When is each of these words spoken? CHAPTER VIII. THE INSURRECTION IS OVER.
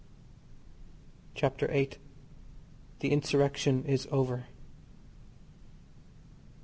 CHAPTER 1.35 1.67
VIII. 1.67 1.99
THE 3.01 3.11
INSURRECTION 3.11 3.85
IS 3.85 4.07
OVER. 4.09 4.45